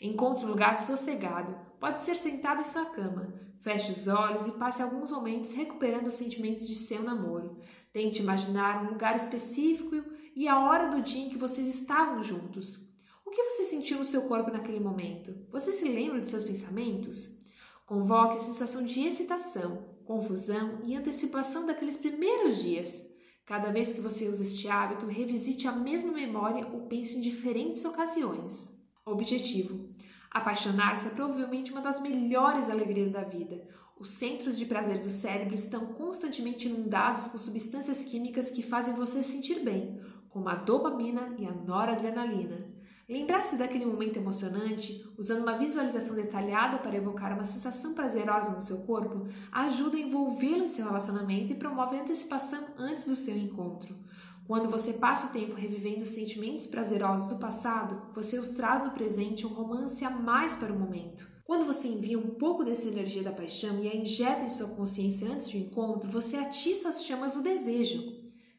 Encontre 0.00 0.44
um 0.44 0.48
lugar 0.48 0.76
sossegado. 0.76 1.54
Pode 1.78 2.02
ser 2.02 2.16
sentado 2.16 2.60
em 2.60 2.64
sua 2.64 2.86
cama. 2.86 3.32
Feche 3.58 3.92
os 3.92 4.08
olhos 4.08 4.46
e 4.46 4.52
passe 4.52 4.82
alguns 4.82 5.12
momentos 5.12 5.52
recuperando 5.52 6.08
os 6.08 6.14
sentimentos 6.14 6.66
de 6.66 6.74
seu 6.74 7.02
namoro. 7.02 7.58
Tente 7.92 8.20
imaginar 8.20 8.84
um 8.84 8.90
lugar 8.90 9.14
específico 9.14 10.02
e 10.34 10.48
a 10.48 10.58
hora 10.58 10.88
do 10.88 11.00
dia 11.00 11.26
em 11.26 11.30
que 11.30 11.38
vocês 11.38 11.68
estavam 11.68 12.22
juntos. 12.22 12.92
O 13.24 13.30
que 13.30 13.42
você 13.44 13.64
sentiu 13.64 13.98
no 13.98 14.04
seu 14.04 14.22
corpo 14.22 14.50
naquele 14.50 14.80
momento? 14.80 15.34
Você 15.50 15.72
se 15.72 15.88
lembra 15.88 16.20
de 16.20 16.28
seus 16.28 16.44
pensamentos? 16.44 17.38
Convoque 17.86 18.36
a 18.36 18.40
sensação 18.40 18.84
de 18.84 19.04
excitação, 19.04 19.95
confusão 20.06 20.80
e 20.84 20.96
antecipação 20.96 21.66
daqueles 21.66 21.96
primeiros 21.96 22.62
dias. 22.62 23.14
Cada 23.44 23.70
vez 23.70 23.92
que 23.92 24.00
você 24.00 24.28
usa 24.28 24.42
este 24.42 24.68
hábito, 24.68 25.06
revisite 25.06 25.68
a 25.68 25.72
mesma 25.72 26.12
memória 26.12 26.66
ou 26.68 26.86
pense 26.86 27.18
em 27.18 27.20
diferentes 27.20 27.84
ocasiões. 27.84 28.80
Objetivo: 29.04 29.90
Apaixonar-se 30.30 31.08
é 31.08 31.10
provavelmente 31.10 31.70
uma 31.70 31.80
das 31.80 32.00
melhores 32.00 32.70
alegrias 32.70 33.10
da 33.10 33.22
vida. 33.22 33.62
Os 33.98 34.10
centros 34.10 34.58
de 34.58 34.66
prazer 34.66 35.00
do 35.00 35.08
cérebro 35.08 35.54
estão 35.54 35.94
constantemente 35.94 36.68
inundados 36.68 37.26
com 37.28 37.38
substâncias 37.38 38.04
químicas 38.04 38.50
que 38.50 38.62
fazem 38.62 38.94
você 38.94 39.22
se 39.22 39.32
sentir 39.32 39.60
bem, 39.60 40.00
como 40.28 40.48
a 40.48 40.54
dopamina 40.54 41.34
e 41.38 41.46
a 41.46 41.52
noradrenalina. 41.52 42.75
Lembrar-se 43.08 43.56
daquele 43.56 43.86
momento 43.86 44.16
emocionante, 44.16 45.04
usando 45.16 45.42
uma 45.42 45.56
visualização 45.56 46.16
detalhada 46.16 46.78
para 46.78 46.96
evocar 46.96 47.32
uma 47.32 47.44
sensação 47.44 47.94
prazerosa 47.94 48.50
no 48.50 48.60
seu 48.60 48.78
corpo, 48.78 49.28
ajuda 49.52 49.96
a 49.96 50.00
envolvê-lo 50.00 50.64
em 50.64 50.68
seu 50.68 50.86
relacionamento 50.86 51.52
e 51.52 51.56
promove 51.56 51.96
a 51.96 52.00
antecipação 52.00 52.74
antes 52.76 53.06
do 53.06 53.14
seu 53.14 53.36
encontro. 53.36 53.96
Quando 54.44 54.68
você 54.68 54.94
passa 54.94 55.28
o 55.28 55.30
tempo 55.30 55.54
revivendo 55.54 56.02
os 56.02 56.10
sentimentos 56.10 56.66
prazerosos 56.66 57.28
do 57.28 57.38
passado, 57.38 58.12
você 58.12 58.40
os 58.40 58.50
traz 58.50 58.82
no 58.82 58.90
presente 58.90 59.46
um 59.46 59.50
romance 59.50 60.04
a 60.04 60.10
mais 60.10 60.56
para 60.56 60.72
o 60.72 60.78
momento. 60.78 61.28
Quando 61.44 61.64
você 61.64 61.86
envia 61.86 62.18
um 62.18 62.34
pouco 62.34 62.64
dessa 62.64 62.88
energia 62.88 63.22
da 63.22 63.32
paixão 63.32 63.84
e 63.84 63.88
a 63.88 63.94
injeta 63.94 64.42
em 64.42 64.48
sua 64.48 64.68
consciência 64.68 65.30
antes 65.30 65.48
do 65.48 65.56
encontro, 65.56 66.10
você 66.10 66.36
atiça 66.36 66.88
as 66.88 67.04
chamas 67.04 67.34
do 67.34 67.42
desejo. 67.42 68.02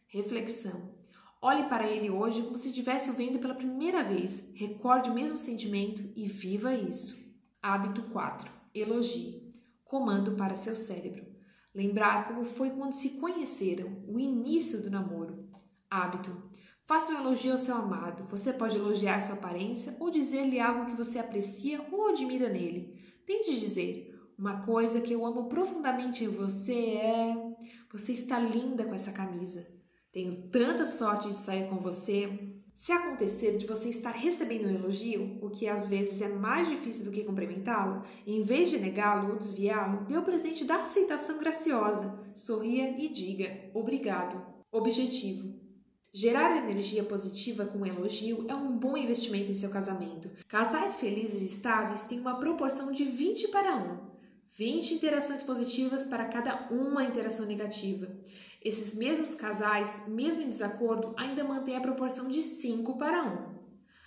Reflexão. 0.08 0.97
Olhe 1.42 1.64
para 1.70 1.88
ele 1.88 2.10
hoje 2.10 2.42
como 2.42 2.58
se 2.58 2.70
estivesse 2.70 3.12
o 3.12 3.14
vendo 3.14 3.38
pela 3.38 3.54
primeira 3.54 4.04
vez. 4.04 4.52
Recorde 4.56 5.10
o 5.10 5.14
mesmo 5.14 5.38
sentimento 5.38 6.02
e 6.16 6.28
viva 6.28 6.74
isso. 6.74 7.16
Hábito 7.62 8.04
4. 8.10 8.50
Elogie. 8.74 9.52
Comando 9.84 10.36
para 10.36 10.56
seu 10.56 10.76
cérebro. 10.76 11.26
Lembrar 11.74 12.28
como 12.28 12.44
foi 12.44 12.72
quando 12.72 12.92
se 12.92 13.20
conheceram, 13.20 14.04
o 14.08 14.20
início 14.20 14.82
do 14.82 14.90
namoro. 14.90 15.46
Hábito. 15.90 16.50
Faça 16.82 17.12
um 17.12 17.20
elogio 17.20 17.52
ao 17.52 17.58
seu 17.58 17.76
amado. 17.76 18.26
Você 18.30 18.54
pode 18.54 18.78
elogiar 18.78 19.22
sua 19.22 19.36
aparência 19.36 19.96
ou 20.00 20.10
dizer-lhe 20.10 20.60
algo 20.60 20.86
que 20.86 20.98
você 20.98 21.20
aprecia 21.20 21.86
ou 21.92 22.08
admira 22.08 22.50
nele. 22.50 23.00
Tente 23.26 23.60
dizer: 23.60 24.18
Uma 24.38 24.66
coisa 24.66 25.02
que 25.02 25.14
eu 25.14 25.24
amo 25.24 25.50
profundamente 25.50 26.24
em 26.24 26.30
você 26.30 26.74
é. 26.74 27.36
Você 27.92 28.14
está 28.14 28.40
linda 28.40 28.86
com 28.86 28.96
essa 28.96 29.12
camisa. 29.12 29.77
Tenho 30.12 30.50
tanta 30.50 30.86
sorte 30.86 31.30
de 31.30 31.38
sair 31.38 31.70
com 31.70 31.78
você. 31.78 32.30
Se 32.74 32.92
acontecer 32.92 33.58
de 33.58 33.66
você 33.66 33.90
estar 33.90 34.12
recebendo 34.12 34.68
um 34.68 34.76
elogio, 34.76 35.40
o 35.42 35.50
que 35.50 35.68
às 35.68 35.88
vezes 35.88 36.22
é 36.22 36.30
mais 36.30 36.68
difícil 36.68 37.06
do 37.06 37.12
que 37.12 37.24
cumprimentá-lo, 37.24 38.04
em 38.26 38.44
vez 38.44 38.70
de 38.70 38.78
negá-lo 38.78 39.32
ou 39.32 39.38
desviá-lo, 39.38 40.06
dê 40.06 40.16
o 40.18 40.24
presente 40.24 40.64
da 40.64 40.84
aceitação 40.84 41.40
graciosa. 41.40 42.24
Sorria 42.34 42.96
e 42.98 43.10
diga 43.10 43.72
obrigado. 43.74 44.42
Objetivo: 44.72 45.58
Gerar 46.14 46.58
energia 46.58 47.04
positiva 47.04 47.66
com 47.66 47.80
um 47.80 47.86
elogio 47.86 48.46
é 48.48 48.56
um 48.56 48.78
bom 48.78 48.98
investimento 48.98 49.52
em 49.52 49.56
seu 49.56 49.70
casamento. 49.70 50.30
Casais 50.48 51.00
felizes 51.00 51.42
e 51.42 51.46
estáveis 51.46 52.06
têm 52.06 52.20
uma 52.20 52.40
proporção 52.40 52.92
de 52.92 53.04
20 53.04 53.50
para 53.50 53.76
1. 53.76 54.18
20 54.58 54.96
interações 54.96 55.44
positivas 55.44 56.06
para 56.06 56.26
cada 56.26 56.70
uma 56.72 57.04
interação 57.04 57.46
negativa. 57.46 58.08
Esses 58.68 58.96
mesmos 58.96 59.34
casais, 59.34 60.10
mesmo 60.10 60.42
em 60.42 60.50
desacordo, 60.50 61.14
ainda 61.16 61.42
mantêm 61.42 61.78
a 61.78 61.80
proporção 61.80 62.30
de 62.30 62.42
5 62.42 62.98
para 62.98 63.24
1. 63.24 63.56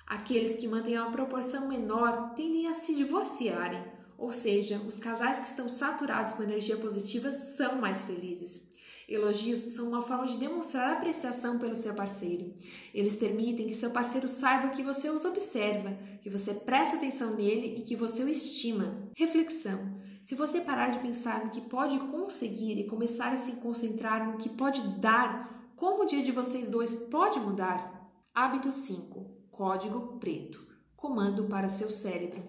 Aqueles 0.07 0.57
que 0.57 0.69
mantêm 0.69 0.99
uma 0.99 1.11
proporção 1.11 1.67
menor 1.67 2.35
tendem 2.35 2.67
a 2.67 2.75
se 2.75 2.95
divorciarem, 2.95 3.83
ou 4.19 4.35
seja, 4.35 4.76
os 4.87 4.99
casais 4.99 5.40
que 5.40 5.47
estão 5.47 5.67
saturados 5.67 6.35
com 6.35 6.43
energia 6.43 6.76
positiva 6.76 7.33
são 7.33 7.81
mais 7.81 8.05
felizes. 8.05 8.69
Elogios 9.09 9.61
são 9.61 9.88
uma 9.88 10.02
forma 10.02 10.26
de 10.26 10.37
demonstrar 10.37 10.93
apreciação 10.93 11.59
pelo 11.59 11.75
seu 11.75 11.95
parceiro. 11.95 12.52
Eles 12.93 13.17
permitem 13.17 13.67
que 13.67 13.73
seu 13.73 13.93
parceiro 13.93 14.29
saiba 14.29 14.69
que 14.76 14.83
você 14.83 15.09
os 15.09 15.25
observa, 15.25 15.97
que 16.21 16.29
você 16.29 16.52
presta 16.52 16.99
atenção 16.99 17.35
nele 17.35 17.76
e 17.79 17.83
que 17.83 17.97
você 17.97 18.23
o 18.23 18.29
estima. 18.29 19.09
Reflexão. 19.17 19.99
Se 20.31 20.37
você 20.37 20.61
parar 20.61 20.91
de 20.91 21.01
pensar 21.01 21.45
no 21.45 21.51
que 21.51 21.61
pode 21.61 21.99
conseguir 21.99 22.79
e 22.79 22.87
começar 22.87 23.33
a 23.33 23.37
se 23.37 23.57
concentrar 23.57 24.25
no 24.25 24.39
que 24.39 24.49
pode 24.49 24.81
dar, 25.01 25.73
como 25.75 26.05
o 26.05 26.07
dia 26.07 26.23
de 26.23 26.31
vocês 26.31 26.69
dois 26.69 26.95
pode 27.11 27.41
mudar? 27.41 28.09
Hábito 28.33 28.71
5. 28.71 29.29
Código 29.51 30.21
preto. 30.21 30.65
Comando 30.95 31.49
para 31.49 31.69
seu 31.69 31.91
cérebro. 31.91 32.45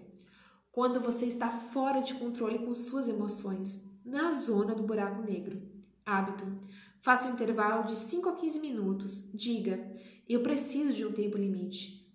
Quando 0.71 1.01
você 1.01 1.25
está 1.25 1.49
fora 1.49 2.01
de 2.01 2.13
controle 2.13 2.59
com 2.59 2.75
suas 2.75 3.07
emoções, 3.07 3.99
na 4.05 4.29
zona 4.29 4.75
do 4.75 4.83
buraco 4.83 5.23
negro. 5.23 5.59
Hábito. 6.05 6.45
Faça 6.99 7.29
um 7.29 7.33
intervalo 7.33 7.87
de 7.87 7.97
5 7.97 8.29
a 8.29 8.35
15 8.35 8.59
minutos. 8.59 9.31
Diga: 9.33 9.89
Eu 10.29 10.43
preciso 10.43 10.93
de 10.93 11.03
um 11.03 11.13
tempo 11.13 11.35
limite. 11.35 12.07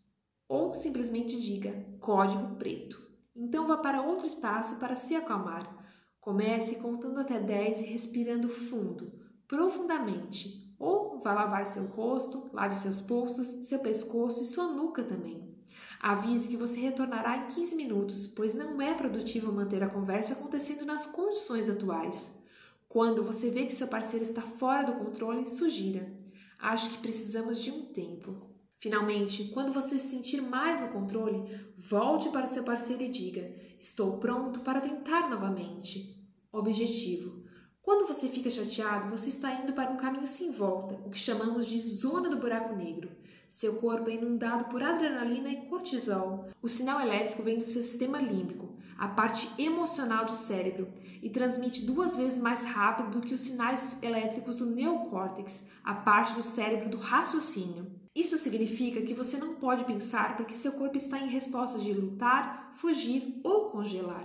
Ou 0.49 0.73
simplesmente 0.75 1.41
diga: 1.41 1.73
Código 1.99 2.55
preto. 2.55 3.06
Então 3.37 3.67
vá 3.67 3.77
para 3.77 4.03
outro 4.03 4.27
espaço 4.27 4.81
para 4.81 4.95
se 4.95 5.15
acalmar. 5.15 5.85
Comece 6.21 6.81
contando 6.81 7.21
até 7.21 7.39
10 7.39 7.83
e 7.83 7.87
respirando 7.87 8.49
fundo, 8.49 9.13
profundamente. 9.47 10.75
Ou 10.79 11.21
vá 11.21 11.33
lavar 11.33 11.67
seu 11.67 11.87
rosto, 11.87 12.51
lave 12.53 12.75
seus 12.75 13.01
pulsos, 13.01 13.67
seu 13.67 13.81
pescoço 13.81 14.43
e 14.43 14.45
sua 14.45 14.67
nuca 14.67 15.05
também. 15.05 15.55
Avise 16.01 16.49
que 16.49 16.57
você 16.57 16.81
retornará 16.81 17.37
em 17.37 17.47
15 17.47 17.77
minutos, 17.77 18.27
pois 18.27 18.55
não 18.55 18.81
é 18.81 18.95
produtivo 18.95 19.53
manter 19.53 19.83
a 19.83 19.89
conversa 19.89 20.35
acontecendo 20.35 20.85
nas 20.85 21.07
condições 21.07 21.69
atuais. 21.69 22.43
Quando 22.89 23.23
você 23.23 23.51
vê 23.51 23.67
que 23.67 23.73
seu 23.73 23.89
parceiro 23.89 24.25
está 24.25 24.43
fora 24.43 24.85
do 24.85 25.05
controle, 25.05 25.47
sugira. 25.47 26.11
Acho 26.59 26.91
que 26.91 26.99
precisamos 26.99 27.63
de 27.63 27.71
um 27.71 27.87
tempo. 27.87 28.56
Finalmente, 28.79 29.45
quando 29.55 29.73
você 29.73 29.99
se 29.99 30.11
sentir 30.11 30.43
mais 30.43 30.83
no 30.83 30.89
controle, 30.89 31.73
volte 31.79 32.29
para 32.29 32.47
seu 32.47 32.63
parceiro 32.63 33.03
e 33.03 33.09
diga: 33.09 33.55
Estou 33.81 34.19
pronto 34.19 34.61
para 34.61 34.83
tentar 34.83 35.31
novamente. 35.31 36.15
Objetivo: 36.53 37.43
Quando 37.81 38.07
você 38.07 38.29
fica 38.29 38.51
chateado, 38.51 39.09
você 39.09 39.31
está 39.31 39.51
indo 39.55 39.73
para 39.73 39.91
um 39.91 39.97
caminho 39.97 40.27
sem 40.27 40.53
volta, 40.53 40.95
o 41.07 41.11
que 41.11 41.19
chamamos 41.19 41.67
de 41.67 41.81
zona 41.81 42.29
do 42.29 42.39
buraco 42.39 42.77
negro. 42.77 43.11
Seu 43.49 43.77
corpo 43.77 44.11
é 44.11 44.15
inundado 44.15 44.67
por 44.67 44.83
adrenalina 44.83 45.49
e 45.49 45.69
cortisol. 45.69 46.49
O 46.61 46.69
sinal 46.69 47.01
elétrico 47.01 47.43
vem 47.43 47.57
do 47.57 47.65
seu 47.65 47.81
sistema 47.81 48.21
límbico, 48.21 48.77
a 48.99 49.09
parte 49.09 49.49
emocional 49.57 50.27
do 50.27 50.35
cérebro, 50.35 50.89
e 51.23 51.31
transmite 51.31 51.87
duas 51.87 52.17
vezes 52.17 52.43
mais 52.43 52.65
rápido 52.65 53.11
do 53.11 53.27
que 53.27 53.33
os 53.33 53.41
sinais 53.41 54.03
elétricos 54.03 54.59
do 54.59 54.67
neocórtex, 54.67 55.69
a 55.83 55.95
parte 55.95 56.35
do 56.35 56.43
cérebro 56.43 56.91
do 56.91 56.99
raciocínio. 56.99 58.06
Isso 58.17 58.39
significa 58.39 59.03
que 59.03 59.13
você 59.13 59.37
não 59.37 59.57
pode 59.57 59.85
pensar 59.85 60.39
porque 60.39 60.55
seu 60.55 60.73
corpo 60.73 60.97
está 60.97 61.19
em 61.19 61.29
resposta 61.29 61.79
de 61.79 61.93
lutar, 61.93 62.73
fugir 62.75 63.39
ou 63.45 63.69
congelar. 63.69 64.25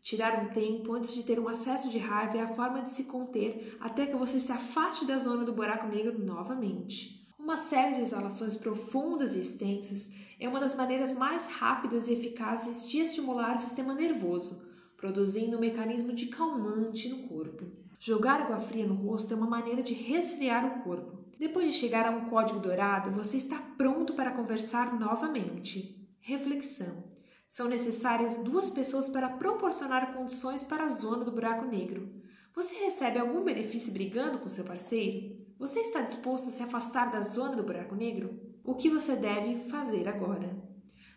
Tirar 0.00 0.44
um 0.44 0.52
tempo 0.52 0.92
antes 0.92 1.12
de 1.12 1.24
ter 1.24 1.40
um 1.40 1.48
acesso 1.48 1.90
de 1.90 1.98
raiva 1.98 2.38
é 2.38 2.42
a 2.42 2.54
forma 2.54 2.80
de 2.80 2.90
se 2.90 3.06
conter 3.06 3.76
até 3.80 4.06
que 4.06 4.14
você 4.14 4.38
se 4.38 4.52
afaste 4.52 5.04
da 5.04 5.18
zona 5.18 5.44
do 5.44 5.52
buraco 5.52 5.88
negro 5.88 6.16
novamente. 6.24 7.26
Uma 7.36 7.56
série 7.56 7.96
de 7.96 8.02
exalações 8.02 8.54
profundas 8.54 9.34
e 9.34 9.40
extensas 9.40 10.14
é 10.38 10.48
uma 10.48 10.60
das 10.60 10.76
maneiras 10.76 11.18
mais 11.18 11.48
rápidas 11.48 12.06
e 12.06 12.12
eficazes 12.12 12.88
de 12.88 13.00
estimular 13.00 13.56
o 13.56 13.58
sistema 13.58 13.94
nervoso, 13.94 14.64
produzindo 14.96 15.56
um 15.56 15.60
mecanismo 15.60 16.12
de 16.12 16.26
calmante 16.26 17.08
no 17.08 17.26
corpo. 17.26 17.64
Jogar 17.98 18.42
água 18.42 18.60
fria 18.60 18.86
no 18.86 18.94
rosto 18.94 19.34
é 19.34 19.36
uma 19.36 19.48
maneira 19.48 19.82
de 19.82 19.92
resfriar 19.92 20.64
o 20.64 20.84
corpo. 20.84 21.23
Depois 21.38 21.72
de 21.72 21.78
chegar 21.78 22.06
a 22.06 22.10
um 22.10 22.28
código 22.28 22.60
dourado, 22.60 23.10
você 23.10 23.36
está 23.36 23.58
pronto 23.76 24.14
para 24.14 24.32
conversar 24.32 24.98
novamente. 24.98 26.08
Reflexão. 26.20 27.04
São 27.48 27.68
necessárias 27.68 28.38
duas 28.38 28.70
pessoas 28.70 29.08
para 29.08 29.28
proporcionar 29.28 30.14
condições 30.14 30.64
para 30.64 30.84
a 30.84 30.88
zona 30.88 31.24
do 31.24 31.32
buraco 31.32 31.64
negro. 31.64 32.12
Você 32.54 32.84
recebe 32.84 33.18
algum 33.18 33.44
benefício 33.44 33.92
brigando 33.92 34.38
com 34.38 34.48
seu 34.48 34.64
parceiro? 34.64 35.36
Você 35.58 35.80
está 35.80 36.00
disposto 36.00 36.48
a 36.48 36.52
se 36.52 36.62
afastar 36.62 37.10
da 37.10 37.20
zona 37.20 37.56
do 37.56 37.62
buraco 37.62 37.94
negro? 37.94 38.40
O 38.64 38.74
que 38.74 38.88
você 38.88 39.16
deve 39.16 39.68
fazer 39.68 40.08
agora? 40.08 40.56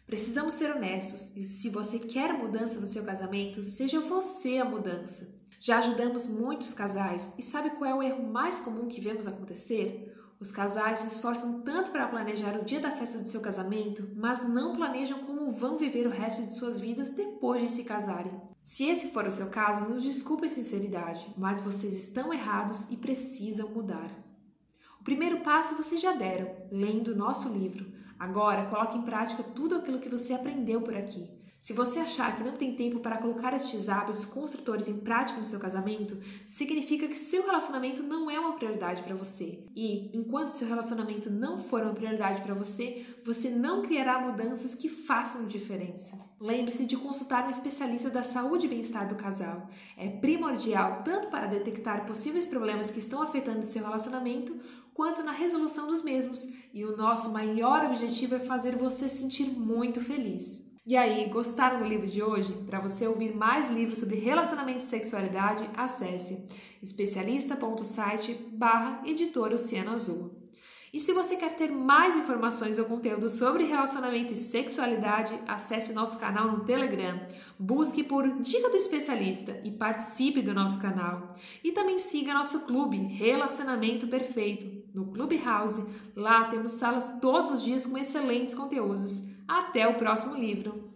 Precisamos 0.05 0.53
ser 0.53 0.75
honestos 0.75 1.35
e 1.35 1.43
se 1.43 1.69
você 1.69 1.99
quer 1.99 2.33
mudança 2.33 2.79
no 2.79 2.87
seu 2.87 3.03
casamento, 3.03 3.61
seja 3.61 3.99
você 3.99 4.57
a 4.57 4.65
mudança. 4.65 5.35
Já 5.67 5.79
ajudamos 5.79 6.27
muitos 6.27 6.73
casais 6.73 7.35
e 7.37 7.41
sabe 7.41 7.71
qual 7.71 7.91
é 7.91 7.93
o 7.93 8.01
erro 8.01 8.31
mais 8.31 8.57
comum 8.57 8.87
que 8.87 9.01
vemos 9.01 9.27
acontecer? 9.27 10.15
Os 10.39 10.49
casais 10.49 11.01
se 11.01 11.09
esforçam 11.09 11.59
tanto 11.59 11.91
para 11.91 12.07
planejar 12.07 12.57
o 12.57 12.63
dia 12.63 12.79
da 12.79 12.91
festa 12.91 13.19
do 13.19 13.27
seu 13.27 13.41
casamento, 13.41 14.07
mas 14.15 14.47
não 14.47 14.73
planejam 14.73 15.25
como 15.25 15.51
vão 15.51 15.75
viver 15.75 16.07
o 16.07 16.09
resto 16.09 16.43
de 16.43 16.55
suas 16.55 16.79
vidas 16.79 17.11
depois 17.11 17.63
de 17.63 17.67
se 17.67 17.83
casarem. 17.83 18.31
Se 18.63 18.85
esse 18.85 19.09
for 19.09 19.27
o 19.27 19.31
seu 19.31 19.47
caso, 19.47 19.89
nos 19.89 20.03
desculpe 20.03 20.45
a 20.45 20.49
sinceridade, 20.49 21.33
mas 21.37 21.59
vocês 21.59 21.97
estão 21.97 22.33
errados 22.33 22.89
e 22.89 22.95
precisam 22.95 23.67
mudar. 23.67 24.09
primeiro 25.03 25.41
passo 25.41 25.75
vocês 25.75 25.99
já 25.99 26.13
deram, 26.13 26.49
lendo 26.71 27.09
o 27.09 27.17
nosso 27.17 27.49
livro. 27.49 27.91
Agora, 28.17 28.67
coloque 28.67 28.97
em 28.97 29.01
prática 29.01 29.43
tudo 29.43 29.75
aquilo 29.75 29.99
que 29.99 30.07
você 30.07 30.33
aprendeu 30.33 30.79
por 30.81 30.95
aqui. 30.95 31.36
Se 31.67 31.73
você 31.73 31.99
achar 31.99 32.33
que 32.33 32.45
não 32.45 32.53
tem 32.53 32.77
tempo 32.77 33.01
para 33.01 33.17
colocar 33.17 33.53
estes 33.53 33.89
hábitos 33.89 34.23
construtores 34.23 34.87
em 34.87 35.01
prática 35.01 35.37
no 35.37 35.45
seu 35.45 35.59
casamento, 35.59 36.17
significa 36.45 37.09
que 37.09 37.17
seu 37.17 37.45
relacionamento 37.45 38.01
não 38.01 38.31
é 38.31 38.39
uma 38.39 38.53
prioridade 38.53 39.03
para 39.03 39.13
você. 39.13 39.65
E, 39.75 40.09
enquanto 40.17 40.51
seu 40.51 40.65
relacionamento 40.65 41.29
não 41.29 41.59
for 41.59 41.81
uma 41.81 41.93
prioridade 41.93 42.41
para 42.41 42.53
você, 42.53 43.05
você 43.21 43.49
não 43.49 43.81
criará 43.81 44.17
mudanças 44.17 44.75
que 44.75 44.87
façam 44.87 45.45
diferença. 45.45 46.17
Lembre-se 46.39 46.85
de 46.85 46.95
consultar 46.95 47.45
um 47.45 47.49
especialista 47.49 48.09
da 48.09 48.23
saúde 48.23 48.65
e 48.65 48.69
bem-estar 48.69 49.09
do 49.09 49.15
casal. 49.15 49.69
É 49.97 50.07
primordial 50.07 51.03
tanto 51.03 51.27
para 51.27 51.47
detectar 51.47 52.05
possíveis 52.05 52.45
problemas 52.45 52.91
que 52.91 52.99
estão 52.99 53.21
afetando 53.21 53.61
seu 53.61 53.83
relacionamento, 53.83 54.57
quanto 54.93 55.21
na 55.21 55.33
resolução 55.33 55.85
dos 55.87 56.01
mesmos, 56.01 56.47
e 56.73 56.85
o 56.85 56.95
nosso 56.95 57.33
maior 57.33 57.83
objetivo 57.87 58.35
é 58.35 58.39
fazer 58.39 58.77
você 58.77 59.09
se 59.09 59.17
sentir 59.17 59.47
muito 59.47 59.99
feliz. 59.99 60.76
E 60.87 60.95
aí, 60.95 61.27
gostaram 61.27 61.79
do 61.79 61.83
livro 61.83 62.07
de 62.07 62.23
hoje? 62.23 62.53
Para 62.65 62.79
você 62.79 63.05
ouvir 63.05 63.35
mais 63.35 63.69
livros 63.69 63.99
sobre 63.99 64.15
relacionamento 64.15 64.79
e 64.79 64.83
sexualidade, 64.85 65.69
acesse 65.75 66.47
especialista.site 66.81 68.33
barra 68.53 69.01
editora 69.05 69.55
Oceano 69.55 69.91
Azul. 69.91 70.31
E 70.93 70.97
se 70.97 71.11
você 71.11 71.35
quer 71.35 71.57
ter 71.57 71.69
mais 71.69 72.15
informações 72.15 72.77
ou 72.77 72.85
conteúdo 72.85 73.27
sobre 73.27 73.65
relacionamento 73.65 74.31
e 74.31 74.37
sexualidade, 74.37 75.37
acesse 75.45 75.91
nosso 75.91 76.17
canal 76.19 76.49
no 76.49 76.63
Telegram. 76.63 77.19
Busque 77.59 78.01
por 78.01 78.39
Dica 78.39 78.69
do 78.69 78.77
Especialista 78.77 79.59
e 79.65 79.71
participe 79.71 80.41
do 80.41 80.53
nosso 80.53 80.79
canal. 80.79 81.35
E 81.65 81.73
também 81.73 81.99
siga 81.99 82.33
nosso 82.33 82.65
clube 82.65 82.95
Relacionamento 82.95 84.07
Perfeito 84.07 84.89
no 84.95 85.07
Clubhouse. 85.11 85.85
Lá 86.15 86.45
temos 86.45 86.71
salas 86.71 87.19
todos 87.19 87.51
os 87.51 87.61
dias 87.61 87.85
com 87.85 87.97
excelentes 87.97 88.53
conteúdos. 88.53 89.35
Até 89.47 89.87
o 89.87 89.95
próximo 89.95 90.35
livro! 90.35 90.83